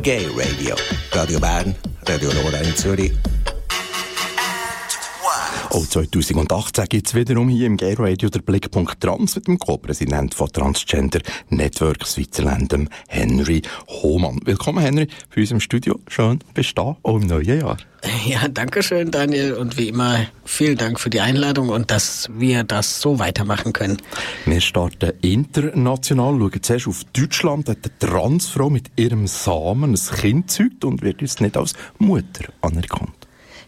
[0.00, 0.74] Gay Radio.
[1.12, 3.35] Radio Bern, Radio Nora in Zürich.
[5.78, 10.34] Oh, 2018 gibt es wiederum hier im Gay Radio der Blickpunkt Trans mit dem Co-Präsident
[10.34, 11.20] von Transgender
[11.50, 12.74] Network Switzerland,
[13.08, 14.40] Henry Hohmann.
[14.46, 16.00] Willkommen, Henry, bei uns im Studio.
[16.08, 17.76] Schön bist du da, auch im neuen Jahr.
[18.24, 19.52] Ja, danke schön, Daniel.
[19.52, 23.98] Und wie immer, vielen Dank für die Einladung und dass wir das so weitermachen können.
[24.46, 27.68] Wir starten international, schauen zuerst auf Deutschland.
[27.68, 32.46] Hat eine Transfrau mit ihrem Samen ein Kind zeugt und wird jetzt nicht als Mutter
[32.62, 33.25] anerkannt.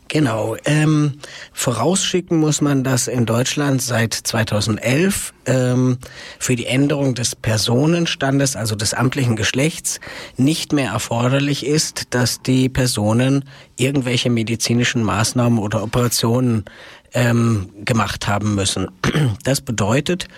[0.09, 0.57] Genau.
[0.65, 1.19] Ähm,
[1.53, 5.99] vorausschicken muss man, dass in Deutschland seit 2011 ähm,
[6.39, 10.01] für die Änderung des Personenstandes, also des amtlichen Geschlechts,
[10.39, 13.45] nicht mehr erforderlich ist, dass die Personen
[13.77, 16.65] irgendwelche medizinischen Maßnahmen oder Operationen
[17.13, 18.89] ähm, gemacht haben müssen.
[19.45, 20.29] Das bedeutet,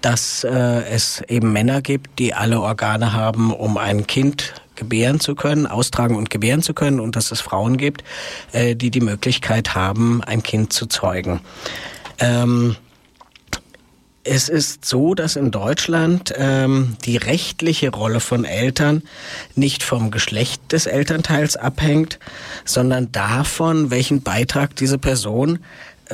[0.00, 5.34] dass äh, es eben Männer gibt, die alle Organe haben, um ein Kind gebären zu
[5.34, 8.04] können, austragen und gebären zu können und dass es Frauen gibt,
[8.52, 11.40] äh, die die Möglichkeit haben, ein Kind zu zeugen.
[12.18, 12.76] Ähm,
[14.30, 19.02] es ist so, dass in Deutschland ähm, die rechtliche Rolle von Eltern
[19.54, 22.18] nicht vom Geschlecht des Elternteils abhängt,
[22.64, 25.60] sondern davon, welchen Beitrag diese Person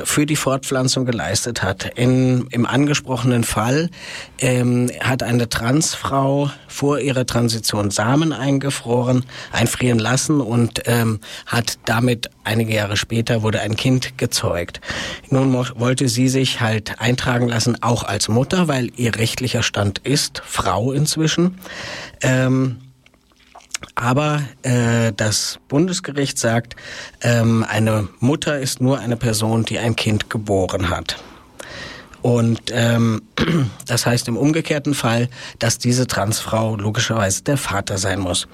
[0.02, 1.92] für die Fortpflanzung geleistet hat.
[1.96, 3.90] In, Im angesprochenen Fall
[4.38, 12.30] ähm, hat eine Transfrau vor ihrer Transition Samen eingefroren, einfrieren lassen und ähm, hat damit
[12.42, 14.80] einige Jahre später wurde ein Kind gezeugt.
[15.30, 20.42] Nun wollte sie sich halt eintragen lassen, auch als Mutter, weil ihr rechtlicher Stand ist
[20.44, 21.58] Frau inzwischen.
[22.22, 22.78] Ähm,
[23.94, 26.76] aber äh, das Bundesgericht sagt,
[27.22, 31.16] ähm, eine Mutter ist nur eine Person, die ein Kind geboren hat.
[32.22, 33.22] Und ähm,
[33.86, 35.28] das heißt im umgekehrten Fall,
[35.58, 38.48] dass diese Transfrau logischerweise der Vater sein muss.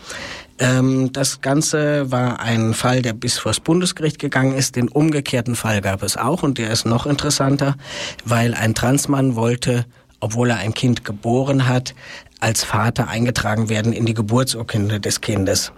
[0.59, 4.75] Ähm, das Ganze war ein Fall, der bis vors Bundesgericht gegangen ist.
[4.75, 7.77] Den umgekehrten Fall gab es auch und der ist noch interessanter,
[8.25, 9.87] weil ein Transmann wollte
[10.21, 11.95] obwohl er ein Kind geboren hat,
[12.39, 15.73] als Vater eingetragen werden in die Geburtsurkunde des Kindes.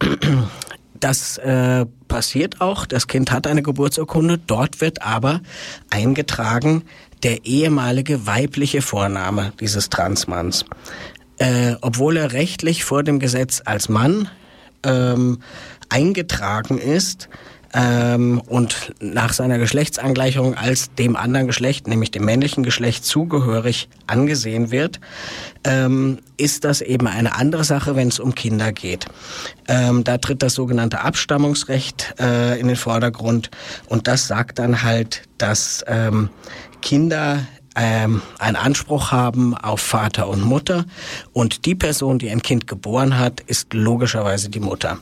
[0.98, 2.86] Das äh, passiert auch.
[2.86, 4.38] Das Kind hat eine Geburtsurkunde.
[4.38, 5.42] Dort wird aber
[5.90, 6.84] eingetragen
[7.22, 10.64] der ehemalige weibliche Vorname dieses Transmanns.
[11.38, 14.30] Äh, obwohl er rechtlich vor dem Gesetz als Mann
[14.84, 15.40] ähm,
[15.88, 17.28] eingetragen ist,
[17.76, 24.70] ähm, und nach seiner Geschlechtsangleichung als dem anderen Geschlecht, nämlich dem männlichen Geschlecht, zugehörig angesehen
[24.70, 24.98] wird,
[25.64, 29.04] ähm, ist das eben eine andere Sache, wenn es um Kinder geht.
[29.68, 33.50] Ähm, da tritt das sogenannte Abstammungsrecht äh, in den Vordergrund
[33.88, 36.30] und das sagt dann halt, dass ähm,
[36.80, 40.86] Kinder ähm, einen Anspruch haben auf Vater und Mutter
[41.34, 44.98] und die Person, die ein Kind geboren hat, ist logischerweise die Mutter.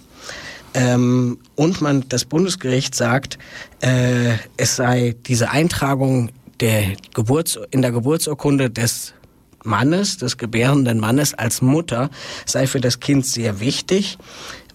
[0.74, 3.38] Ähm, und man, das Bundesgericht sagt,
[3.80, 6.30] äh, es sei diese Eintragung
[6.60, 9.14] der Geburts, in der Geburtsurkunde des
[9.62, 12.10] Mannes, des gebärenden Mannes als Mutter,
[12.44, 14.18] sei für das Kind sehr wichtig,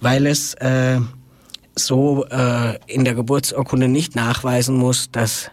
[0.01, 0.99] weil es äh,
[1.75, 5.51] so äh, in der Geburtsurkunde nicht nachweisen muss, dass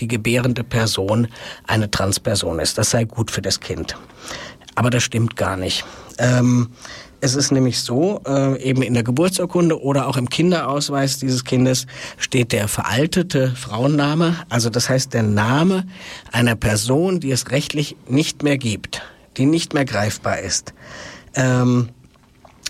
[0.00, 1.28] die gebärende Person
[1.66, 2.78] eine Transperson ist.
[2.78, 3.96] Das sei gut für das Kind.
[4.74, 5.84] Aber das stimmt gar nicht.
[6.18, 6.68] Ähm,
[7.20, 11.86] es ist nämlich so, äh, eben in der Geburtsurkunde oder auch im Kinderausweis dieses Kindes
[12.16, 15.84] steht der veraltete Frauenname, also das heißt der Name
[16.32, 19.02] einer Person, die es rechtlich nicht mehr gibt,
[19.36, 20.74] die nicht mehr greifbar ist.
[21.34, 21.90] Ähm,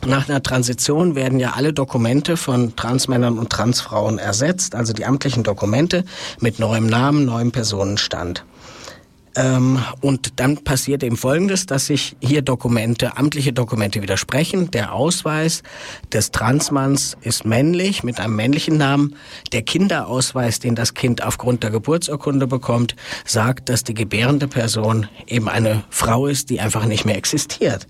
[0.06, 5.42] nach einer Transition werden ja alle Dokumente von Transmännern und Transfrauen ersetzt, also die amtlichen
[5.42, 6.04] Dokumente
[6.41, 8.44] mit neuem Namen, neuem Personenstand.
[9.38, 14.72] Ähm, und dann passiert eben Folgendes, dass sich hier Dokumente, amtliche Dokumente widersprechen.
[14.72, 15.62] Der Ausweis
[16.12, 19.15] des Transmanns ist männlich mit einem männlichen Namen.
[19.53, 25.48] Der Kinderausweis, den das Kind aufgrund der Geburtsurkunde bekommt, sagt, dass die gebärende Person eben
[25.48, 27.87] eine Frau ist, die einfach nicht mehr existiert.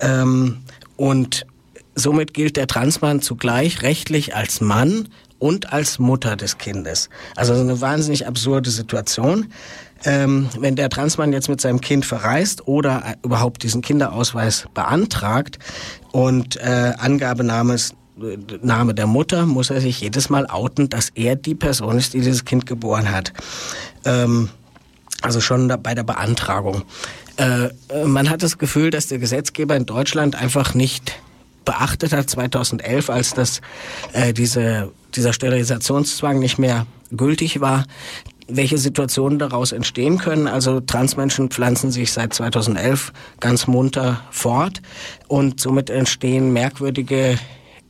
[0.00, 0.58] Ähm,
[0.98, 1.46] und
[1.94, 5.08] somit gilt der Transmann zugleich rechtlich als Mann
[5.38, 7.08] und als Mutter des Kindes.
[7.34, 9.48] Also eine wahnsinnig absurde Situation
[10.04, 15.58] ähm, wenn der Transmann jetzt mit seinem Kind verreist oder äh, überhaupt diesen Kinderausweis beantragt
[16.12, 21.36] und äh, Angabename äh, Name der Mutter, muss er sich jedes Mal outen, dass er
[21.36, 23.32] die Person ist, die dieses Kind geboren hat.
[24.04, 24.48] Ähm,
[25.22, 26.82] also schon da, bei der Beantragung.
[27.36, 31.18] Äh, äh man hat das Gefühl, dass der Gesetzgeber in Deutschland einfach nicht
[31.64, 33.60] beachtet hat 2011, als das
[34.12, 37.84] äh, diese dieser Sterilisationszwang nicht mehr gültig war,
[38.48, 40.46] welche Situationen daraus entstehen können.
[40.46, 44.82] Also Transmenschen pflanzen sich seit 2011 ganz munter fort
[45.28, 47.38] und somit entstehen merkwürdige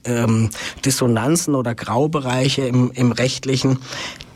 [0.04, 0.50] ähm,
[0.84, 3.78] Dissonanzen oder Graubereiche im, im rechtlichen,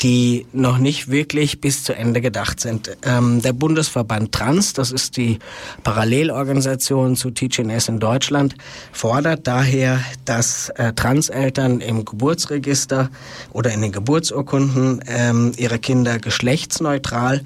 [0.02, 2.96] die noch nicht wirklich bis zu Ende gedacht sind.
[3.02, 5.38] Ähm, der Bundesverband Trans, das ist die
[5.84, 8.54] Parallelorganisation zu TGNS in Deutschland,
[8.92, 13.10] fordert daher, dass äh, Transeltern im Geburtsregister
[13.52, 17.42] oder in den Geburtsurkunden ähm, ihre Kinder geschlechtsneutral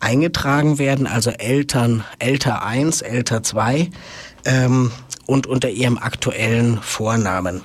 [0.00, 3.90] eingetragen werden, also Eltern, älter 1, älter 2
[4.46, 4.90] ähm,
[5.30, 7.62] und unter ihrem aktuellen Vornamen.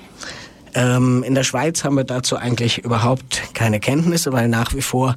[0.74, 5.16] Ähm, in der Schweiz haben wir dazu eigentlich überhaupt keine Kenntnisse, weil nach wie vor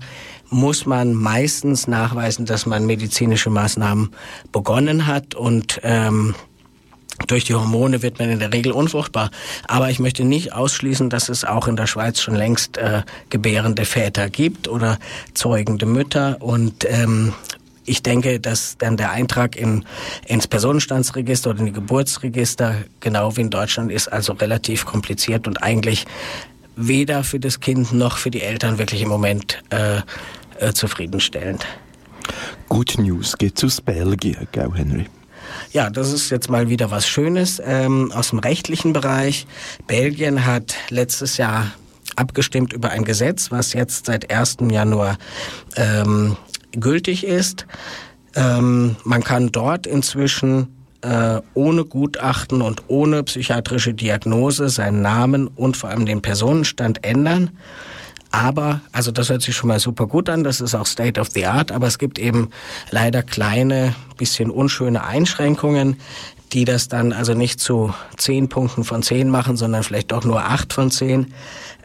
[0.50, 4.10] muss man meistens nachweisen, dass man medizinische Maßnahmen
[4.51, 6.34] begonnen hat und ähm,
[7.28, 9.30] durch die Hormone wird man in der Regel unfruchtbar.
[9.68, 13.86] Aber ich möchte nicht ausschließen, dass es auch in der Schweiz schon längst äh, gebärende
[13.86, 14.98] Väter gibt oder
[15.36, 16.38] zeugende Mütter.
[16.40, 17.34] Und ähm,
[17.90, 19.84] ich denke, dass dann der Eintrag in,
[20.28, 25.64] ins Personenstandsregister oder in die Geburtsregister, genau wie in Deutschland, ist also relativ kompliziert und
[25.64, 26.06] eigentlich
[26.76, 30.02] weder für das Kind noch für die Eltern wirklich im Moment äh,
[30.60, 31.66] äh, zufriedenstellend.
[32.70, 35.08] Good News geht's aus Belgien, gell, Henry?
[35.72, 39.48] Ja, das ist jetzt mal wieder was Schönes ähm, aus dem rechtlichen Bereich.
[39.88, 41.72] Belgien hat letztes Jahr
[42.16, 44.58] abgestimmt über ein Gesetz, was jetzt seit 1.
[44.70, 45.18] Januar
[45.76, 46.38] ähm,
[46.71, 47.66] gültig ist.
[48.36, 50.68] Ähm, man kann dort inzwischen
[51.01, 57.51] äh, ohne Gutachten und ohne psychiatrische Diagnose seinen Namen und vor allem den Personenstand ändern.
[58.31, 61.30] Aber, also das hört sich schon mal super gut an, das ist auch State of
[61.34, 62.50] the Art, aber es gibt eben
[62.92, 65.98] leider kleine, bisschen unschöne Einschränkungen,
[66.54, 70.44] die das dann also nicht zu zehn Punkten von zehn machen, sondern vielleicht doch nur
[70.44, 71.34] acht von zehn.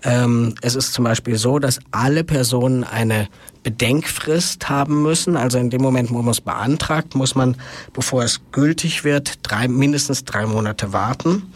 [0.03, 3.29] Ähm, es ist zum Beispiel so, dass alle Personen eine
[3.63, 5.37] Bedenkfrist haben müssen.
[5.37, 7.57] Also in dem Moment, wo man es beantragt, muss man,
[7.93, 11.53] bevor es gültig wird, drei, mindestens drei Monate warten.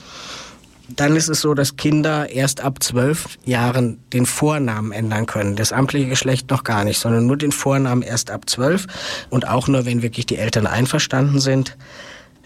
[0.88, 5.54] Dann ist es so, dass Kinder erst ab zwölf Jahren den Vornamen ändern können.
[5.54, 8.86] Das amtliche Geschlecht noch gar nicht, sondern nur den Vornamen erst ab zwölf
[9.28, 11.76] und auch nur, wenn wirklich die Eltern einverstanden sind.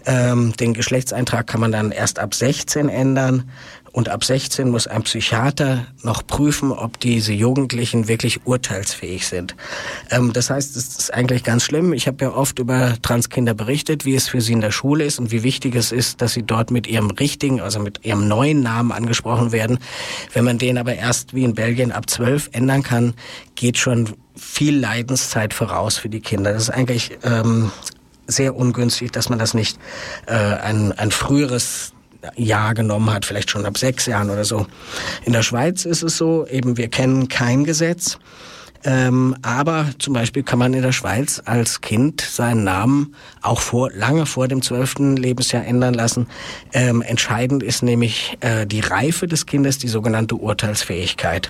[0.05, 3.49] Ähm, den Geschlechtseintrag kann man dann erst ab 16 ändern
[3.93, 9.55] und ab 16 muss ein Psychiater noch prüfen, ob diese Jugendlichen wirklich urteilsfähig sind.
[10.11, 11.93] Ähm, das heißt, es ist eigentlich ganz schlimm.
[11.93, 15.19] Ich habe ja oft über Transkinder berichtet, wie es für sie in der Schule ist
[15.19, 18.63] und wie wichtig es ist, dass sie dort mit ihrem richtigen, also mit ihrem neuen
[18.63, 19.79] Namen angesprochen werden.
[20.33, 23.15] Wenn man den aber erst wie in Belgien ab 12 ändern kann,
[23.55, 26.55] geht schon viel Leidenszeit voraus für die Kinder.
[26.55, 27.71] Das ist eigentlich ähm,
[28.27, 29.79] sehr ungünstig, dass man das nicht
[30.27, 31.92] äh, ein, ein früheres
[32.37, 34.67] Jahr genommen hat, vielleicht schon ab sechs Jahren oder so.
[35.25, 38.19] In der Schweiz ist es so, eben wir kennen kein Gesetz.
[38.85, 43.93] Ähm, aber zum Beispiel kann man in der Schweiz als Kind seinen Namen auch vor,
[43.93, 46.27] lange vor dem zwölften Lebensjahr ändern lassen.
[46.73, 51.49] Ähm, entscheidend ist nämlich äh, die Reife des Kindes, die sogenannte Urteilsfähigkeit.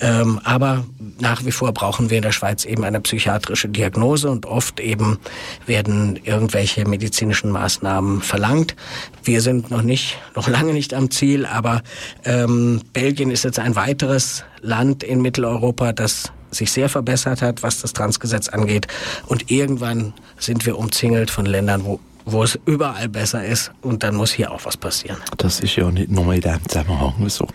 [0.00, 0.84] Ähm, aber
[1.20, 5.18] nach wie vor brauchen wir in der Schweiz eben eine psychiatrische Diagnose und oft eben
[5.66, 8.74] werden irgendwelche medizinischen Maßnahmen verlangt.
[9.22, 11.82] Wir sind noch nicht, noch lange nicht am Ziel, aber
[12.24, 17.80] ähm, Belgien ist jetzt ein weiteres Land in Mitteleuropa, das sich sehr verbessert hat, was
[17.80, 18.86] das Transgesetz angeht.
[19.26, 24.14] Und irgendwann sind wir umzingelt von Ländern, wo wo es überall besser ist und dann
[24.14, 25.18] muss hier auch was passieren.
[25.36, 27.46] Das ist ja nicht nur in diesem Zusammenhang so.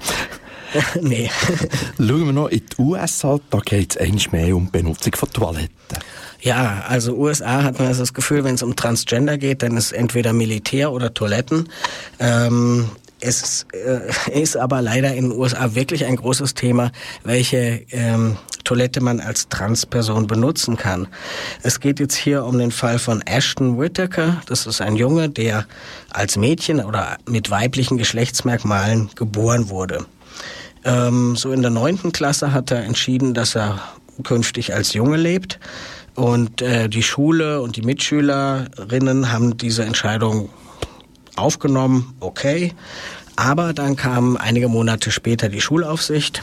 [1.02, 1.30] nee.
[1.98, 5.30] Schauen wir noch in die USA, da geht es eigentlich mehr um die Benutzung von
[5.32, 5.98] Toiletten.
[6.42, 9.92] Ja, also USA hat man also das Gefühl, wenn es um Transgender geht, dann ist
[9.92, 11.68] entweder Militär oder Toiletten.
[12.20, 12.90] Ähm,
[13.22, 16.92] es äh, ist aber leider in den USA wirklich ein großes Thema,
[17.24, 21.08] welche ähm, Toilette man als Transperson benutzen kann.
[21.62, 24.42] Es geht jetzt hier um den Fall von Ashton Whittaker.
[24.46, 25.66] Das ist ein Junge, der
[26.12, 30.06] als Mädchen oder mit weiblichen Geschlechtsmerkmalen geboren wurde.
[30.84, 33.80] Ähm, so in der neunten Klasse hat er entschieden, dass er
[34.24, 35.60] künftig als Junge lebt.
[36.16, 40.50] Und äh, die Schule und die Mitschülerinnen haben diese Entscheidung
[41.36, 42.74] aufgenommen, okay.
[43.36, 46.42] Aber dann kam einige Monate später die Schulaufsicht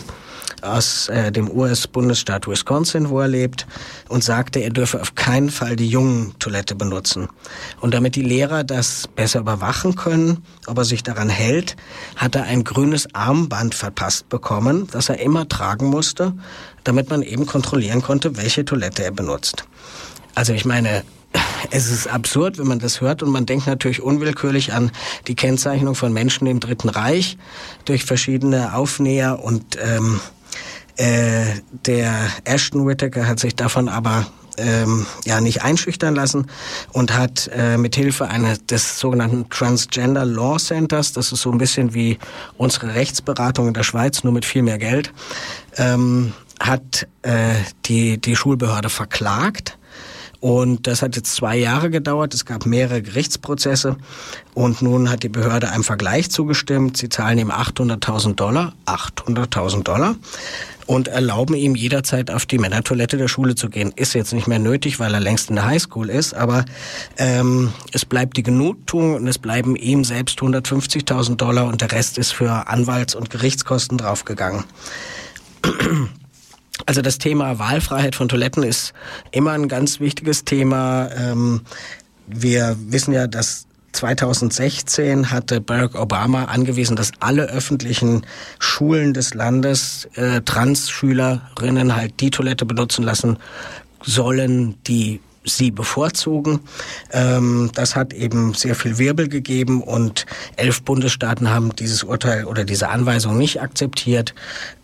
[0.73, 3.67] aus äh, dem US-Bundesstaat Wisconsin, wo er lebt,
[4.09, 7.29] und sagte, er dürfe auf keinen Fall die Jungen-Toilette benutzen.
[7.81, 11.77] Und damit die Lehrer das besser überwachen können, ob er sich daran hält,
[12.17, 16.35] hat er ein grünes Armband verpasst bekommen, das er immer tragen musste,
[16.85, 19.65] damit man eben kontrollieren konnte, welche Toilette er benutzt.
[20.35, 21.03] Also ich meine,
[21.71, 24.91] es ist absurd, wenn man das hört und man denkt natürlich unwillkürlich an
[25.27, 27.37] die Kennzeichnung von Menschen im Dritten Reich
[27.85, 30.21] durch verschiedene Aufnäher und ähm,
[30.97, 34.27] Äh, der Ashton Whittaker hat sich davon aber
[34.59, 36.47] ähm, ja nicht einschüchtern lassen
[36.93, 41.95] und hat äh, mithilfe eines des sogenannten Transgender Law Centers, das ist so ein bisschen
[41.95, 42.19] wie
[42.57, 45.13] unsere Rechtsberatung in der Schweiz, nur mit viel mehr Geld,
[45.77, 49.79] ähm, hat äh, die die Schulbehörde verklagt.
[50.47, 52.33] Und das hat jetzt zwei Jahre gedauert.
[52.33, 53.97] Es gab mehrere Gerichtsprozesse.
[54.55, 56.97] Und nun hat die Behörde einem Vergleich zugestimmt.
[56.97, 58.73] Sie zahlen ihm 800.000 Dollar.
[58.87, 60.15] 800.000 Dollar
[60.87, 63.93] und erlauben ihm jederzeit auf die Männertoilette der Schule zu gehen.
[63.97, 66.65] Ist jetzt nicht mehr nötig, weil er längst in der Highschool ist, aber
[67.17, 72.19] ähm, es bleibt die Genugtuung und es bleiben ihm selbst 150.000 Dollar und der Rest
[72.19, 74.63] ist für Anwalts- und Gerichtskosten draufgegangen.
[76.85, 78.93] Also das Thema Wahlfreiheit von Toiletten ist
[79.31, 81.09] immer ein ganz wichtiges Thema.
[81.17, 81.63] Ähm,
[82.27, 88.27] wir wissen ja, dass 2016 hatte Barack Obama angewiesen, dass alle öffentlichen
[88.59, 93.39] Schulen des Landes äh, Trans-Schülerinnen halt die Toilette benutzen lassen
[94.03, 96.61] sollen, die sie bevorzugen.
[97.13, 102.65] Ähm, das hat eben sehr viel Wirbel gegeben und elf Bundesstaaten haben dieses Urteil oder
[102.65, 104.35] diese Anweisung nicht akzeptiert.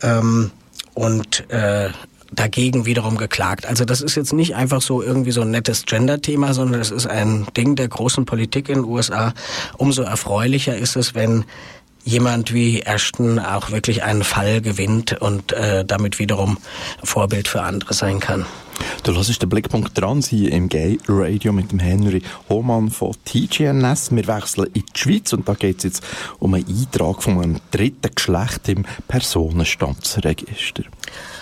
[0.01, 0.53] Ähm,
[0.95, 1.91] und äh,
[2.33, 3.67] dagegen wiederum geklagt.
[3.67, 7.07] Also das ist jetzt nicht einfach so irgendwie so ein nettes Gender-Thema, sondern es ist
[7.07, 9.35] ein Ding der großen Politik in den USA.
[9.77, 11.45] Umso erfreulicher ist es, wenn
[12.05, 16.59] jemand wie Ashton auch wirklich einen Fall gewinnt und äh, damit wiederum
[17.05, 18.47] Vorbild für andere sein kann.
[19.03, 24.13] Du hörst den Blickpunkt dran sein im Gay Radio mit dem Henry Hohmann von TGNS.
[24.13, 26.03] Wir wechseln in die Schweiz und da geht es jetzt
[26.39, 30.85] um einen Eintrag von einem dritten Geschlecht im Personenstandsregister.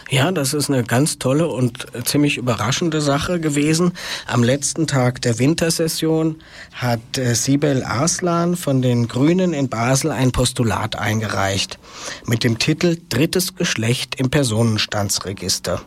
[0.08, 3.92] Ja, das ist eine ganz tolle und ziemlich überraschende Sache gewesen.
[4.26, 6.36] Am letzten Tag der Wintersession
[6.72, 11.78] hat äh, Sibel Arslan von den Grünen in Basel ein Postulat eingereicht
[12.26, 15.80] mit dem Titel Drittes Geschlecht im Personenstandsregister.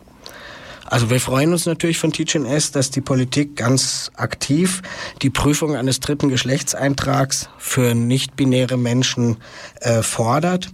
[0.86, 4.82] Also wir freuen uns natürlich von TGNS, dass die Politik ganz aktiv
[5.22, 9.38] die Prüfung eines dritten Geschlechtseintrags für nicht-binäre Menschen
[9.80, 10.70] äh, fordert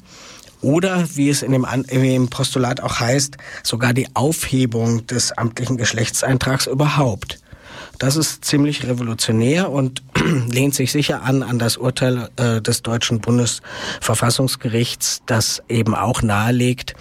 [0.63, 6.67] oder, wie es in dem, im Postulat auch heißt, sogar die Aufhebung des amtlichen Geschlechtseintrags
[6.67, 7.41] überhaupt.
[8.01, 10.03] Das ist ziemlich revolutionär und
[10.51, 16.95] lehnt sich sicher an an das Urteil äh, des deutschen Bundesverfassungsgerichts, das eben auch nahelegt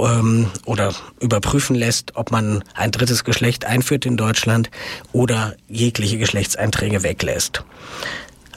[0.00, 4.68] ähm, oder überprüfen lässt, ob man ein drittes Geschlecht einführt in Deutschland
[5.12, 7.62] oder jegliche Geschlechtseinträge weglässt.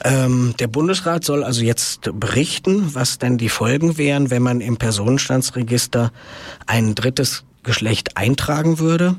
[0.02, 4.76] Ähm, der Bundesrat soll also jetzt berichten, was denn die Folgen wären, wenn man im
[4.76, 6.10] Personenstandsregister
[6.66, 9.14] ein drittes Geschlecht eintragen würde.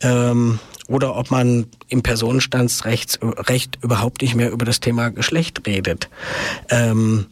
[0.00, 6.08] Ähm, oder ob man im Personenstandsrecht Recht überhaupt nicht mehr über das Thema Geschlecht redet.
[6.70, 7.26] Ähm,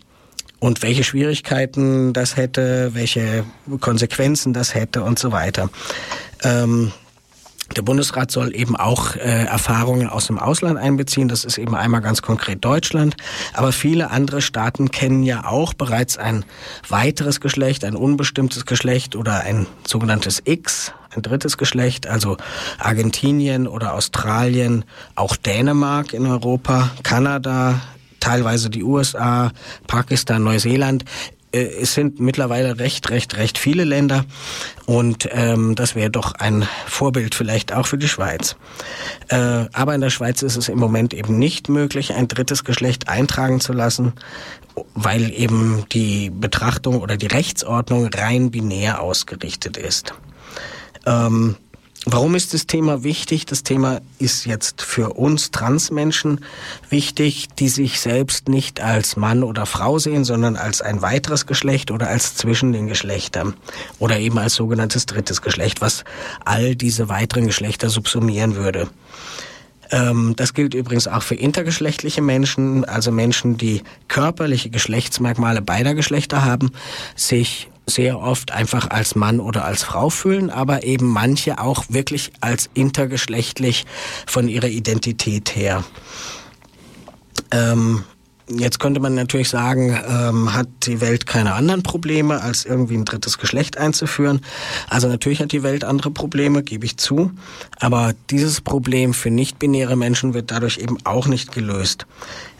[0.59, 3.45] und welche Schwierigkeiten das hätte, welche
[3.81, 5.71] Konsequenzen das hätte und so weiter.
[6.43, 6.93] Ähm,
[7.75, 11.29] der Bundesrat soll eben auch äh, Erfahrungen aus dem Ausland einbeziehen.
[11.29, 13.17] Das ist eben einmal ganz konkret Deutschland.
[13.55, 16.45] Aber viele andere Staaten kennen ja auch bereits ein
[16.89, 22.07] weiteres Geschlecht, ein unbestimmtes Geschlecht oder ein sogenanntes X, ein drittes Geschlecht.
[22.07, 22.37] Also
[22.79, 24.85] Argentinien oder Australien,
[25.15, 27.81] auch Dänemark in Europa, Kanada,
[28.21, 29.53] teilweise die USA,
[29.87, 31.05] Pakistan, Neuseeland.
[31.53, 34.25] Äh, es sind mittlerweile recht, recht, recht viele Länder
[34.87, 38.57] und ähm, das wäre doch ein Vorbild vielleicht auch für die Schweiz.
[39.29, 43.09] Äh, aber in der Schweiz ist es im Moment eben nicht möglich, ein drittes Geschlecht
[43.09, 44.13] eintragen zu lassen,
[44.95, 50.15] weil eben die Betrachtung oder die Rechtsordnung rein binär ausgerichtet ist.
[51.07, 51.57] Ähm,
[52.09, 53.47] Warum ist das Thema wichtig?
[53.47, 56.45] Das Thema ist jetzt für uns Transmenschen
[56.89, 61.91] wichtig, die sich selbst nicht als Mann oder Frau sehen, sondern als ein weiteres Geschlecht
[61.91, 63.55] oder als zwischen den Geschlechtern
[63.99, 66.05] oder eben als sogenanntes drittes Geschlecht, was
[66.45, 68.89] all diese weiteren Geschlechter subsumieren würde.
[69.91, 76.45] Ähm, das gilt übrigens auch für intergeschlechtliche Menschen, also Menschen, die körperliche Geschlechtsmerkmale beider Geschlechter
[76.45, 76.71] haben,
[77.17, 82.33] sich sehr oft einfach als Mann oder als Frau fühlen, aber eben manche auch wirklich
[82.41, 83.87] als intergeschlechtlich
[84.27, 85.85] von ihrer Identität her.
[87.51, 88.05] Ähm,
[88.49, 93.05] Jetzt könnte man natürlich sagen, ähm, hat die Welt keine anderen Probleme, als irgendwie ein
[93.05, 94.41] drittes Geschlecht einzuführen.
[94.89, 97.33] Also natürlich hat die Welt andere Probleme, gebe ich zu.
[97.81, 102.07] Aber dieses Problem für nicht-binäre Menschen wird dadurch eben auch nicht gelöst.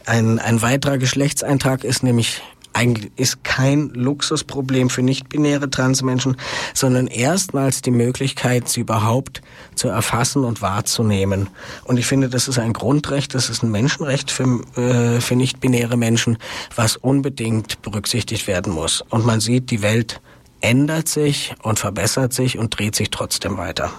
[0.07, 2.43] Ein, ein weiterer Geschlechtseintrag ist nämlich
[2.77, 6.37] eigentlich ist kein Luxusproblem für nicht-binäre Transmenschen,
[6.75, 9.41] sondern erstmals die Möglichkeit, sie überhaupt
[9.75, 11.49] zu erfassen und wahrzunehmen.
[11.85, 15.97] Und ich finde, das ist ein Grundrecht, das ist ein Menschenrecht für, äh, für nicht-binäre
[15.97, 16.37] Menschen,
[16.75, 19.03] was unbedingt berücksichtigt werden muss.
[19.09, 20.21] Und man sieht, die Welt
[20.61, 23.91] ändert sich und verbessert sich und dreht sich trotzdem weiter.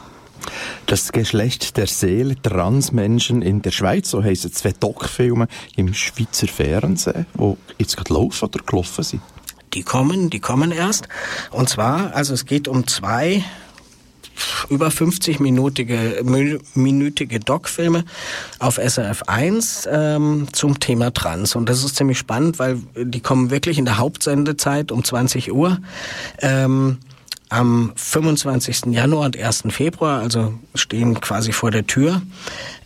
[0.85, 7.25] Das Geschlecht der Seele, Transmenschen in der Schweiz, so heissen zwei Doc-Filme im Schweizer Fernsehen,
[7.37, 9.21] die jetzt gerade laufen oder gelaufen sind.
[9.73, 11.07] Die kommen, die kommen erst.
[11.51, 13.43] Und zwar, also es geht um zwei
[14.69, 16.23] über 50-minütige
[16.75, 18.05] minütige Doc-Filme
[18.59, 21.55] auf SRF 1 ähm, zum Thema Trans.
[21.55, 25.79] Und das ist ziemlich spannend, weil die kommen wirklich in der Hauptsendezeit um 20 Uhr.
[26.39, 26.97] Ähm,
[27.49, 28.87] am 25.
[28.87, 29.63] Januar und 1.
[29.69, 32.21] Februar, also stehen quasi vor der Tür.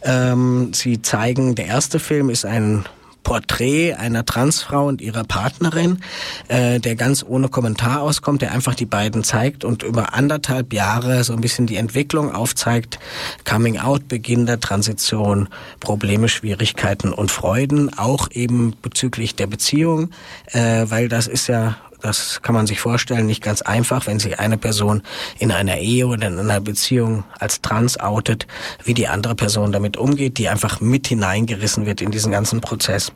[0.03, 2.85] Ähm, sie zeigen, der erste Film ist ein
[3.23, 5.99] Porträt einer Transfrau und ihrer Partnerin,
[6.47, 11.23] äh, der ganz ohne Kommentar auskommt, der einfach die beiden zeigt und über anderthalb Jahre
[11.23, 12.99] so ein bisschen die Entwicklung aufzeigt,
[13.47, 15.49] Coming Out, Beginn der Transition,
[15.79, 20.09] Probleme, Schwierigkeiten und Freuden, auch eben bezüglich der Beziehung,
[20.47, 24.39] äh, weil das ist ja das kann man sich vorstellen, nicht ganz einfach, wenn sich
[24.39, 25.01] eine Person
[25.39, 28.47] in einer Ehe oder in einer Beziehung als trans outet,
[28.83, 33.11] wie die andere Person damit umgeht, die einfach mit hineingerissen wird in diesen ganzen Prozess.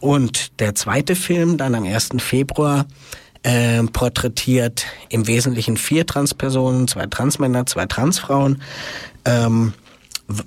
[0.00, 2.10] Und der zweite Film, dann am 1.
[2.18, 2.86] Februar,
[3.42, 8.60] äh, porträtiert im Wesentlichen vier Transpersonen, zwei Transmänner, zwei Transfrauen.
[9.24, 9.72] Ähm,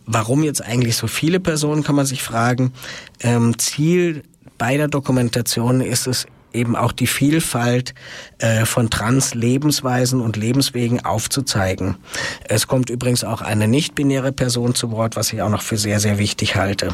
[0.05, 2.73] warum jetzt eigentlich so viele Personen, kann man sich fragen.
[3.19, 4.23] Ähm, Ziel
[4.57, 7.93] beider Dokumentationen ist es eben auch die Vielfalt
[8.39, 11.97] äh, von Trans-Lebensweisen und Lebenswegen aufzuzeigen.
[12.45, 15.99] Es kommt übrigens auch eine nicht-binäre Person zu Wort, was ich auch noch für sehr,
[15.99, 16.93] sehr wichtig halte.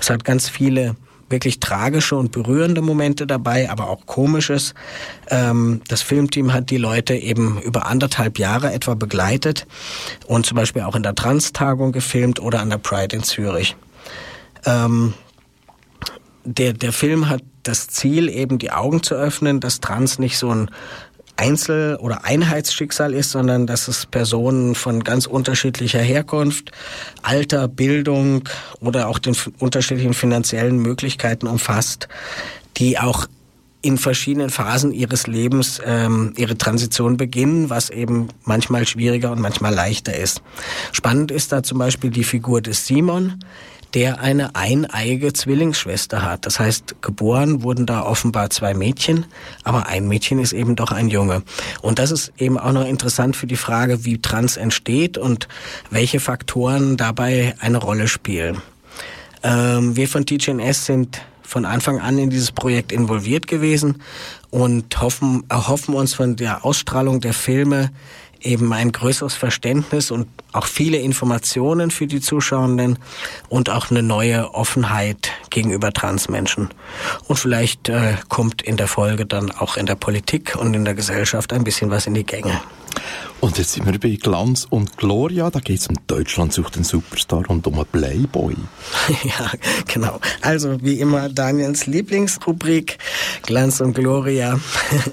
[0.00, 0.96] Es hat ganz viele
[1.30, 4.74] wirklich tragische und berührende Momente dabei, aber auch komisches.
[5.28, 9.66] Ähm, das Filmteam hat die Leute eben über anderthalb Jahre etwa begleitet
[10.26, 13.76] und zum Beispiel auch in der Trans-Tagung gefilmt oder an der Pride in Zürich.
[14.64, 15.14] Ähm,
[16.44, 20.50] der, der Film hat das Ziel, eben die Augen zu öffnen, dass Trans nicht so
[20.50, 20.70] ein
[21.36, 26.72] Einzel- oder Einheitsschicksal ist, sondern dass es Personen von ganz unterschiedlicher Herkunft,
[27.22, 28.48] Alter, Bildung
[28.80, 32.08] oder auch den unterschiedlichen finanziellen Möglichkeiten umfasst,
[32.76, 33.26] die auch
[33.80, 39.72] in verschiedenen Phasen ihres Lebens ähm, ihre Transition beginnen, was eben manchmal schwieriger und manchmal
[39.72, 40.42] leichter ist.
[40.90, 43.44] Spannend ist da zum Beispiel die Figur des Simon,
[43.94, 46.46] der eine eineiige Zwillingsschwester hat.
[46.46, 49.26] Das heißt, geboren wurden da offenbar zwei Mädchen,
[49.64, 51.42] aber ein Mädchen ist eben doch ein Junge.
[51.80, 55.48] Und das ist eben auch noch interessant für die Frage, wie Trans entsteht und
[55.90, 58.60] welche Faktoren dabei eine Rolle spielen.
[59.42, 64.02] Ähm, wir von TGNS sind von Anfang an in dieses Projekt involviert gewesen
[64.50, 67.90] und hoffen, erhoffen uns von der Ausstrahlung der Filme
[68.40, 72.98] eben ein größeres Verständnis und auch viele Informationen für die Zuschauenden
[73.48, 76.70] und auch eine neue Offenheit gegenüber Transmenschen.
[77.26, 80.94] Und vielleicht äh, kommt in der Folge dann auch in der Politik und in der
[80.94, 82.60] Gesellschaft ein bisschen was in die Gänge.
[83.40, 85.48] Und jetzt sind wir bei Glanz und Gloria.
[85.50, 88.56] Da geht es um Deutschland sucht den Superstar und um einen Playboy.
[89.22, 89.52] ja,
[89.86, 90.18] genau.
[90.40, 92.98] Also wie immer Daniels Lieblingsrubrik
[93.42, 94.58] Glanz und Gloria.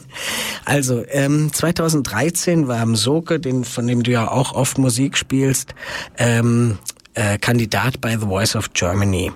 [0.66, 5.76] also ähm, 2013 war am Soke, den, von dem du ja auch oft Musik spielst,
[6.18, 6.80] ähm,
[7.16, 9.32] äh, Kandidat bei The Voice of Germany.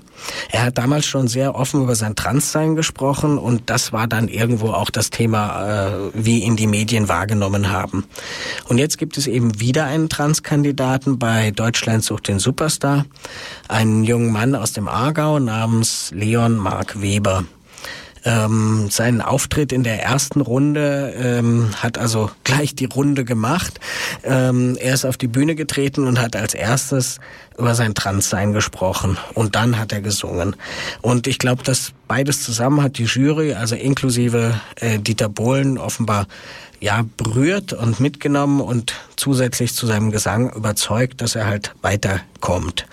[0.52, 4.72] Er hat damals schon sehr offen über sein Transsein gesprochen und das war dann irgendwo
[4.72, 8.06] auch das Thema, äh, wie ihn die Medien wahrgenommen haben.
[8.68, 13.06] Und jetzt gibt es eben wieder einen Transkandidaten bei Deutschland sucht den Superstar,
[13.68, 17.46] einen jungen Mann aus dem Aargau namens Leon Mark Weber.
[18.30, 23.80] Ähm, seinen Auftritt in der ersten Runde ähm, hat also gleich die Runde gemacht.
[24.24, 27.20] Ähm, er ist auf die Bühne getreten und hat als erstes
[27.58, 30.56] über sein Transsein gesprochen und dann hat er gesungen.
[31.02, 36.28] Und ich glaube, dass beides zusammen hat die Jury, also inklusive äh, Dieter Bohlen, offenbar
[36.80, 42.86] ja berührt und mitgenommen und zusätzlich zu seinem Gesang überzeugt, dass er halt weiterkommt.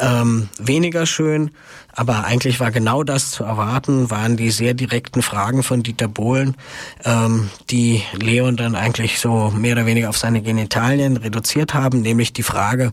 [0.00, 1.52] Ähm, weniger schön
[1.96, 6.56] aber eigentlich war genau das zu erwarten, waren die sehr direkten Fragen von Dieter Bohlen,
[7.04, 12.32] ähm, die Leon dann eigentlich so mehr oder weniger auf seine Genitalien reduziert haben, nämlich
[12.32, 12.92] die Frage,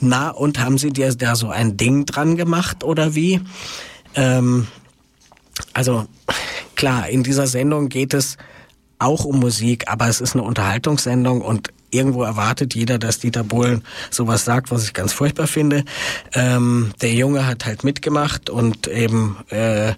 [0.00, 3.40] na, und haben Sie dir da so ein Ding dran gemacht oder wie?
[4.14, 4.66] Ähm,
[5.72, 6.06] also
[6.74, 8.36] klar, in dieser Sendung geht es
[8.98, 13.84] auch um Musik, aber es ist eine Unterhaltungssendung und irgendwo erwartet jeder, dass Dieter Bohlen
[14.10, 15.84] sowas sagt, was ich ganz furchtbar finde.
[16.34, 19.94] Ähm, der Junge hat halt mitgemacht und eben äh,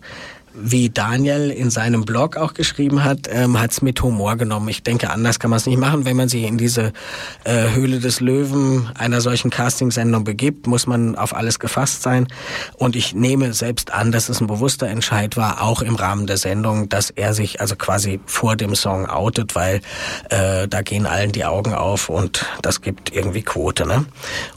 [0.54, 4.68] wie Daniel in seinem Blog auch geschrieben hat, ähm, hat es mit Humor genommen.
[4.68, 6.04] Ich denke, anders kann man es nicht machen.
[6.04, 6.92] Wenn man sich in diese
[7.44, 12.26] äh, Höhle des Löwen einer solchen Castingsendung begibt, muss man auf alles gefasst sein.
[12.76, 16.36] Und ich nehme selbst an, dass es ein bewusster Entscheid war, auch im Rahmen der
[16.36, 19.80] Sendung, dass er sich also quasi vor dem Song outet, weil
[20.30, 23.86] äh, da gehen allen die Augen auf und das gibt irgendwie Quote.
[23.86, 24.04] Ne?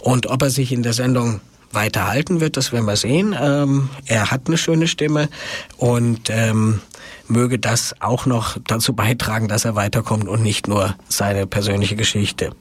[0.02, 1.40] Und ob er sich in der Sendung
[1.74, 3.36] weiterhalten wird, das werden wir sehen.
[3.40, 5.30] Ähm, er hat eine schöne Stimme
[5.78, 6.82] und ähm,
[7.28, 12.52] möge das auch noch dazu beitragen, dass er weiterkommt und nicht nur seine persönliche Geschichte.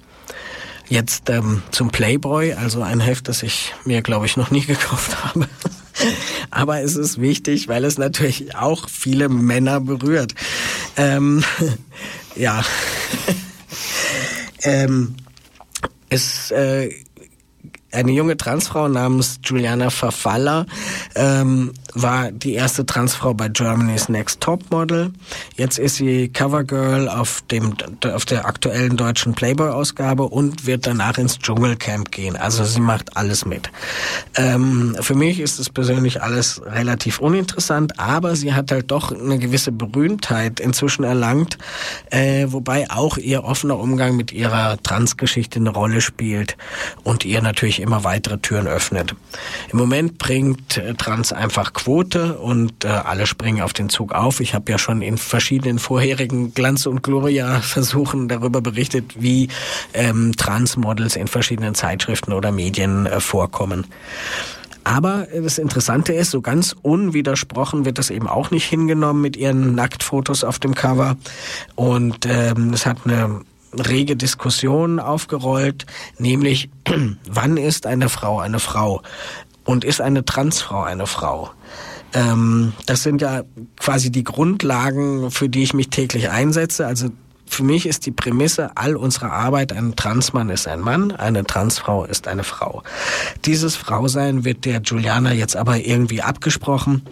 [0.88, 5.24] Jetzt ähm, zum Playboy, also ein Heft, das ich mir, glaube ich, noch nie gekauft
[5.24, 5.48] habe.
[6.50, 10.34] Aber es ist wichtig, weil es natürlich auch viele Männer berührt.
[10.96, 11.44] Ähm,
[12.36, 12.62] ja.
[14.62, 15.16] ähm,
[16.08, 16.90] es äh,
[17.92, 20.66] eine junge Transfrau namens Juliana Verfaller
[21.14, 25.12] ähm, war die erste Transfrau bei Germany's Next Top Model.
[25.56, 27.74] Jetzt ist sie Covergirl auf dem
[28.04, 32.36] auf der aktuellen deutschen Playboy-Ausgabe und wird danach ins Dschungelcamp gehen.
[32.36, 33.70] Also sie macht alles mit.
[34.36, 39.38] Ähm, für mich ist es persönlich alles relativ uninteressant, aber sie hat halt doch eine
[39.38, 41.58] gewisse Berühmtheit inzwischen erlangt,
[42.10, 46.56] äh, wobei auch ihr offener Umgang mit ihrer Transgeschichte eine Rolle spielt
[47.04, 49.14] und ihr natürlich immer weitere Türen öffnet.
[49.70, 54.38] Im Moment bringt äh, Trans einfach Quote und äh, alle springen auf den Zug auf.
[54.38, 59.48] Ich habe ja schon in verschiedenen vorherigen Glanz- und Gloria-Versuchen darüber berichtet, wie
[59.92, 63.86] ähm, Transmodels in verschiedenen Zeitschriften oder Medien äh, vorkommen.
[64.84, 69.74] Aber das Interessante ist, so ganz unwidersprochen wird das eben auch nicht hingenommen mit ihren
[69.74, 71.16] Nacktfotos auf dem Cover.
[71.74, 73.40] Und ähm, es hat eine
[73.72, 75.86] rege Diskussion aufgerollt,
[76.18, 76.70] nämlich
[77.28, 79.02] wann ist eine Frau eine Frau
[79.64, 81.50] und ist eine Transfrau eine Frau?
[82.14, 83.42] Ähm, das sind ja
[83.78, 86.86] quasi die Grundlagen, für die ich mich täglich einsetze.
[86.86, 87.08] Also
[87.52, 92.04] für mich ist die Prämisse all unserer Arbeit, ein Transmann ist ein Mann, eine Transfrau
[92.04, 92.82] ist eine Frau.
[93.44, 97.02] Dieses Frausein wird der Juliana jetzt aber irgendwie abgesprochen.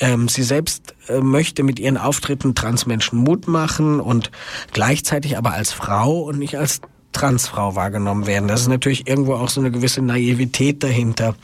[0.00, 4.30] Ähm, sie selbst äh, möchte mit ihren Auftritten Transmenschen Mut machen und
[4.72, 6.80] gleichzeitig aber als Frau und nicht als
[7.12, 8.48] Transfrau wahrgenommen werden.
[8.48, 11.34] Das ist natürlich irgendwo auch so eine gewisse Naivität dahinter.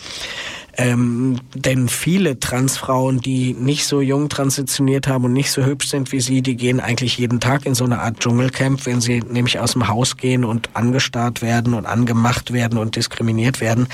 [0.81, 6.13] Ähm, denn viele Transfrauen, die nicht so jung transitioniert haben und nicht so hübsch sind
[6.13, 9.59] wie sie, die gehen eigentlich jeden Tag in so eine Art Dschungelcamp, wenn sie nämlich
[9.59, 13.89] aus dem Haus gehen und angestarrt werden und angemacht werden und diskriminiert werden.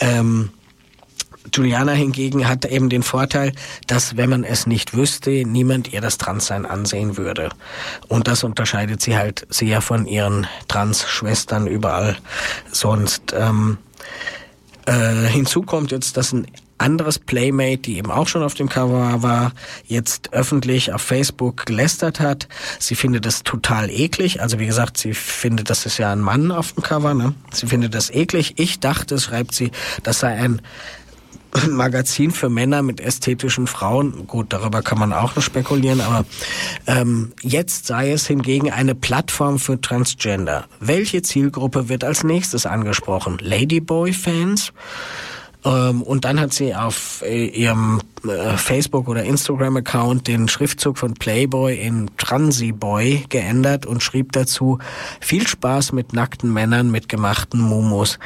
[0.00, 0.50] Ähm,
[1.52, 3.52] Juliana hingegen hat eben den Vorteil,
[3.86, 7.50] dass wenn man es nicht wüsste, niemand ihr das Transsein ansehen würde.
[8.08, 12.16] Und das unterscheidet sie halt sehr von ihren Trans-Schwestern überall
[12.72, 13.34] sonst.
[13.36, 13.78] Ähm,
[14.86, 16.46] äh, hinzu kommt jetzt, dass ein
[16.78, 19.52] anderes Playmate, die eben auch schon auf dem Cover war,
[19.86, 22.48] jetzt öffentlich auf Facebook gelästert hat.
[22.78, 24.40] Sie findet das total eklig.
[24.40, 27.14] Also wie gesagt, sie findet, das ist ja ein Mann auf dem Cover.
[27.14, 27.34] Ne?
[27.52, 28.54] Sie findet das eklig.
[28.56, 29.72] Ich dachte, schreibt sie,
[30.04, 30.62] das sei ein
[31.70, 34.26] Magazin für Männer mit ästhetischen Frauen.
[34.26, 36.24] Gut, darüber kann man auch noch spekulieren, aber
[36.86, 40.66] ähm, jetzt sei es hingegen eine Plattform für Transgender.
[40.80, 43.38] Welche Zielgruppe wird als nächstes angesprochen?
[43.40, 44.72] Ladyboy-Fans?
[45.68, 51.14] Ähm, und dann hat sie auf äh, ihrem äh, Facebook- oder Instagram-Account den Schriftzug von
[51.14, 54.78] Playboy in Transiboy geändert und schrieb dazu,
[55.20, 58.18] viel Spaß mit nackten Männern mit gemachten Mumus.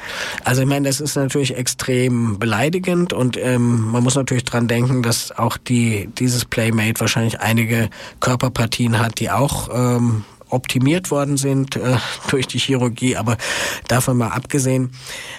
[0.44, 5.02] Also ich meine, das ist natürlich extrem beleidigend und ähm, man muss natürlich dran denken,
[5.02, 11.76] dass auch die dieses Playmate wahrscheinlich einige Körperpartien hat, die auch ähm, optimiert worden sind
[11.76, 11.96] äh,
[12.30, 13.16] durch die Chirurgie.
[13.16, 13.36] Aber
[13.88, 14.92] davon mal abgesehen,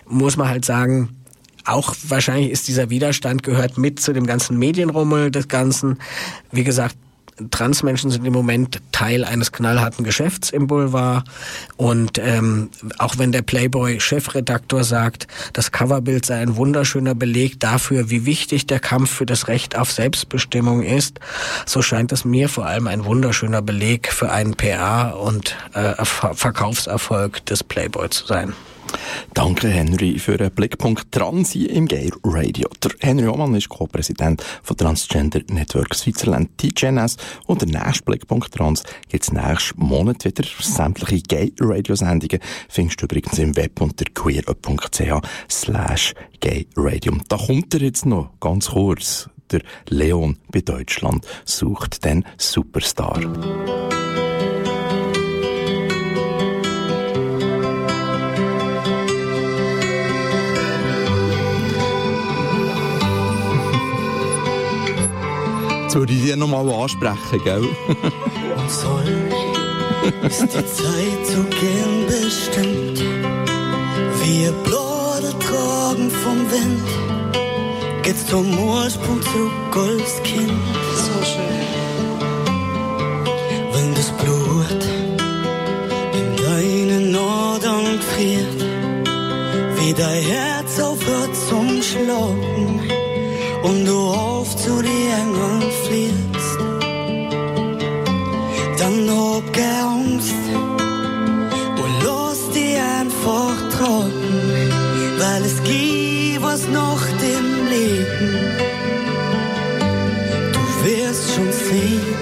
[0.07, 1.22] muss man halt sagen,
[1.65, 5.99] auch wahrscheinlich ist dieser Widerstand gehört mit zu dem ganzen Medienrummel des Ganzen.
[6.52, 6.95] Wie gesagt,
[7.52, 11.28] Transmenschen sind im Moment Teil eines knallharten Geschäfts im Boulevard.
[11.78, 18.26] Und ähm, auch wenn der Playboy-Chefredaktor sagt, das Coverbild sei ein wunderschöner Beleg dafür, wie
[18.26, 21.19] wichtig der Kampf für das Recht auf Selbstbestimmung ist,
[21.65, 27.45] so scheint es mir vor allem ein wunderschöner Beleg für einen PA und äh, Verkaufserfolg
[27.45, 28.54] des Playboy zu sein.
[29.34, 32.69] Danke, Henry, für einen Blickpunkt Trans im Gay Radio.
[32.84, 37.17] Der Henry Oman ist Co-Präsident von Transgender Network Switzerland, TGNS.
[37.47, 40.43] Und der nächste Blickpunkt Trans gibt es nächsten Monat wieder.
[40.60, 47.13] Sämtliche Gay Radio Sendungen findest du übrigens im Web unter queer.ch slash Gay Radio.
[47.29, 49.29] Da kommt er jetzt noch ganz kurz.
[49.51, 53.21] Der Leon bei Deutschland sucht den Superstar.
[65.93, 67.62] Jetzt würde ich dir nochmal ansprechen, gell?
[68.58, 69.03] Und soll
[70.23, 72.99] ist die Zeit zu gehen bestimmt.
[74.23, 80.51] Wir Blätter tragen vom Wind, geht's zum Ursprung zu Goldskind.
[80.95, 81.62] So schön.
[83.73, 84.84] Wenn das Blut
[86.12, 88.65] in deinen Adern friert,
[89.77, 92.82] wie dein Herz aufhört zum Schlagen
[93.62, 95.62] und du auf zu den Engeln
[95.93, 96.60] fliehst,
[98.79, 100.34] dann hab keine Angst
[101.82, 104.69] und lass dich einfach tragen,
[105.19, 108.32] weil es gibt was nach dem Leben.
[110.53, 112.13] Du wirst schon sehen.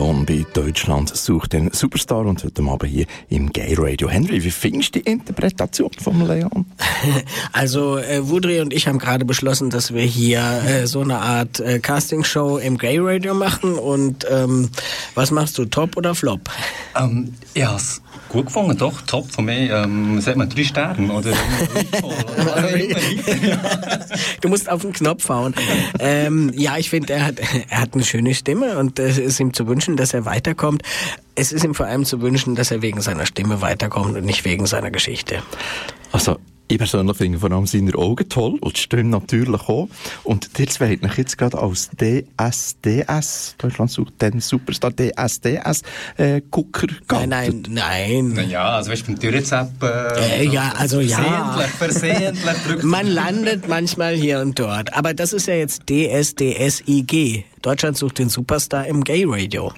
[0.00, 4.10] Der Leon bei Deutschland sucht den Superstar und heute Abend hier im Gay Radio.
[4.10, 6.66] Henry, wie findest du die Interpretation vom Leon?
[7.52, 11.60] Also äh, Wudri und ich haben gerade beschlossen, dass wir hier äh, so eine Art
[11.60, 13.74] äh, Castingshow im Gay Radio machen.
[13.74, 14.68] Und ähm,
[15.14, 16.50] was machst du, Top oder Flop?
[16.94, 19.74] Ähm, es gut gefunden, doch, top von mir.
[19.74, 21.32] Ähm, sagt man drei Sterne oder
[24.40, 25.54] Du musst auf den Knopf hauen.
[25.98, 29.52] ähm, ja, ich finde, er hat, er hat eine schöne Stimme und es ist ihm
[29.52, 30.82] zu wünschen, dass er weiterkommt.
[31.34, 34.44] Es ist ihm vor allem zu wünschen, dass er wegen seiner Stimme weiterkommt und nicht
[34.44, 35.42] wegen seiner Geschichte.
[36.12, 39.88] Also, ich persönlich finde vor allem seine Augen toll und die Stimme natürlich auch.
[40.22, 45.82] Und ihr zwei habt euch jetzt gerade als DSDS, Deutschland sucht den Superstar DSDS,
[46.16, 46.86] äh, Gucker
[47.26, 48.50] Nein, nein, nein.
[48.50, 49.82] Ja, also weißt du, beim Türrezept...
[49.82, 51.56] Äh, ja, also ja.
[51.76, 54.94] Versehentlich, versehentlich drückt Man landet manchmal hier und dort.
[54.94, 57.46] Aber das ist ja jetzt DSDSIG.
[57.62, 59.72] Deutschland sucht den Superstar im Gay Radio.